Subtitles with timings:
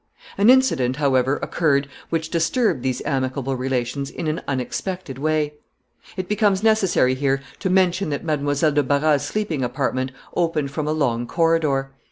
[0.35, 5.53] An incident, however, occurred, which disturbed these amicable relations in an unexpected way.
[6.17, 10.91] It becomes necessary here to mention that Mademoiselle de Barras's sleeping apartment opened from a
[10.91, 11.91] long corridor.